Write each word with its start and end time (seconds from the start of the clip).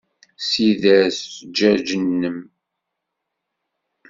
Ssider 0.41 1.05
zzjaj-nnem! 1.21 2.39